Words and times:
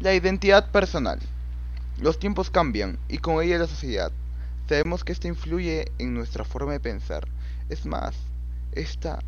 La 0.00 0.12
identidad 0.12 0.72
personal. 0.72 1.20
Los 2.00 2.18
tiempos 2.18 2.50
cambian 2.50 2.98
y 3.08 3.18
con 3.18 3.40
ella 3.40 3.58
la 3.58 3.68
sociedad. 3.68 4.10
Sabemos 4.68 5.04
que 5.04 5.12
esto 5.12 5.28
influye 5.28 5.92
en 5.98 6.14
nuestra 6.14 6.44
forma 6.44 6.72
de 6.72 6.80
pensar. 6.80 7.28
Es 7.68 7.86
más, 7.86 8.16
esta 8.72 9.20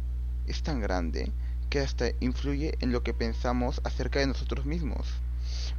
es 0.49 0.65
tan 0.65 0.81
grande 0.81 1.31
que 1.71 1.79
hasta 1.79 2.07
influye 2.19 2.77
en 2.81 2.91
lo 2.91 3.05
que 3.05 3.15
pensamos 3.15 3.81
acerca 3.85 4.19
de 4.19 4.27
nosotros 4.27 4.67
mismos. 4.67 5.07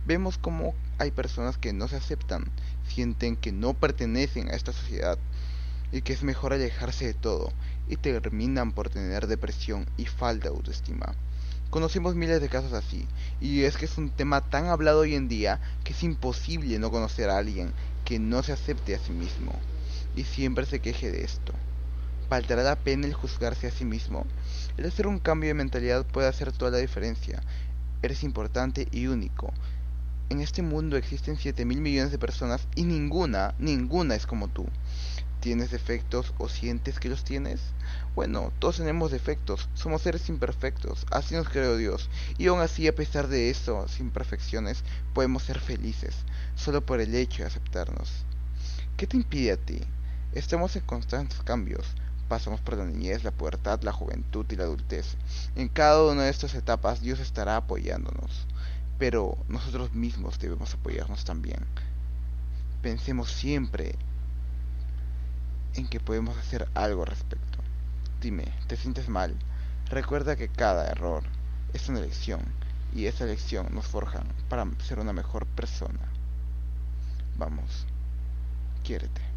Vemos 0.05 0.37
como 0.37 0.73
hay 0.99 1.12
personas 1.12 1.58
que 1.58 1.74
no 1.74 1.90
se 1.90 1.97
aceptan, 1.97 2.46
sienten 2.88 3.35
que 3.35 3.51
no 3.51 3.74
pertenecen 3.74 4.47
a 4.49 4.56
esta 4.56 4.72
sociedad 4.72 5.19
y 5.92 6.01
que 6.01 6.13
es 6.13 6.24
mejor 6.24 6.54
alejarse 6.54 7.08
de 7.08 7.13
todo 7.13 7.51
y 7.90 7.97
terminan 7.97 8.72
por 8.72 8.90
tener 8.90 9.28
depresión 9.28 9.85
y 9.97 10.06
falta 10.06 10.49
de 10.49 10.56
autoestima. 10.56 11.13
Conocemos 11.70 12.15
miles 12.15 12.40
de 12.40 12.47
casos 12.47 12.72
así, 12.72 13.06
y 13.42 13.63
es 13.63 13.76
que 13.76 13.86
es 13.86 13.97
un 13.97 14.10
tema 14.10 14.42
tan 14.42 14.68
hablado 14.68 15.02
hoy 15.02 15.15
en 15.15 15.28
día 15.28 15.60
que 15.83 15.92
es 15.92 16.02
imposible 16.02 16.80
no 16.80 16.91
conocer 16.91 17.30
a 17.30 17.38
alguien 17.38 17.74
que 18.05 18.20
no 18.20 18.41
se 18.41 18.54
acepte 18.54 18.96
a 18.96 19.00
sí 19.00 19.12
mismo 19.12 19.52
y 20.16 20.24
siempre 20.24 20.66
se 20.66 20.80
queje 20.80 21.12
de 21.12 21.26
esto. 21.26 21.54
¿Valdrá 22.30 22.64
la 22.64 22.77
pena 22.77 23.05
el 23.05 23.14
juzgarse 23.14 23.68
a 23.68 23.72
sí 23.72 23.84
mismo? 23.84 24.26
El 24.77 24.86
hacer 24.86 25.08
un 25.08 25.20
cambio 25.20 25.50
de 25.50 25.55
mentalidad 25.55 26.05
puede 26.05 26.27
hacer 26.27 26.54
toda 26.54 26.72
la 26.72 26.77
diferencia. 26.77 27.41
Eres 28.02 28.24
importante 28.24 28.88
y 28.91 29.08
único. 29.08 29.54
En 30.30 30.40
este 30.40 30.62
mundo 30.62 30.98
existen 30.98 31.38
7 31.38 31.66
mil 31.66 31.82
millones 31.82 32.12
de 32.12 32.18
personas 32.18 32.68
y 32.76 32.84
ninguna, 32.84 33.55
ninguna 33.60 34.16
es 34.16 34.26
como 34.26 34.48
tú. 34.48 34.66
¿Tienes 35.40 35.70
defectos 35.70 36.34
o 36.40 36.50
sientes 36.50 37.00
que 37.00 37.09
los 37.09 37.23
tienes? 37.23 37.62
Bueno, 38.16 38.52
todos 38.58 38.77
tenemos 38.77 39.12
defectos, 39.12 39.70
somos 39.76 40.02
seres 40.02 40.27
imperfectos, 40.30 41.05
así 41.12 41.36
nos 41.36 41.48
creó 41.48 41.77
Dios, 41.77 42.10
y 42.40 42.48
aún 42.48 42.60
así 42.60 42.88
a 42.88 42.96
pesar 42.96 43.27
de 43.27 43.52
esas 43.52 44.00
imperfecciones 44.00 44.84
podemos 45.13 45.44
ser 45.44 45.60
felices, 45.60 46.16
solo 46.55 46.84
por 46.84 47.00
el 47.02 47.13
hecho 47.13 47.44
de 47.44 47.50
aceptarnos. 47.50 48.26
¿Qué 48.98 49.05
te 49.05 49.18
impide 49.18 49.52
a 49.52 49.58
ti? 49.58 49.80
Estamos 50.34 50.76
en 50.76 50.82
constantes 50.82 51.40
cambios, 51.41 51.85
pasamos 52.27 52.60
por 52.60 52.76
la 52.76 52.85
niñez, 52.85 53.24
la 53.24 53.32
pubertad, 53.32 53.82
la 53.84 53.93
juventud 53.93 54.46
y 54.49 54.55
la 54.55 54.63
adultez. 54.63 55.18
En 55.55 55.70
cada 55.70 56.04
una 56.12 56.24
de 56.24 56.32
estas 56.32 56.55
etapas 56.55 57.02
Dios 57.02 57.20
estará 57.20 57.58
apoyándonos, 57.58 58.48
pero 58.98 59.38
nosotros 59.48 59.93
mismos 59.93 60.40
debemos 60.40 60.74
apoyarnos 60.74 61.26
también. 61.26 61.60
Pensemos 62.82 63.32
siempre 63.32 63.96
en 65.78 65.88
que 65.88 66.00
podemos 66.00 66.38
hacer 66.38 66.67
algo 66.73 67.03
al 67.03 67.09
respecto. 67.09 67.59
Dime, 68.20 68.45
¿te 68.67 68.75
sientes 68.75 69.09
mal? 69.09 69.36
Recuerda 69.89 70.36
que 70.36 70.50
cada 70.50 70.88
error 70.88 71.23
es 71.73 71.88
una 71.88 72.02
lección 72.02 72.42
y 72.94 73.06
esa 73.06 73.25
lección 73.25 73.67
nos 73.72 73.86
forja 73.86 74.23
para 74.50 74.67
ser 74.80 75.00
una 75.00 75.14
mejor 75.14 75.45
persona. 75.45 76.00
Vamos, 77.38 77.86
quiérete. 78.83 79.36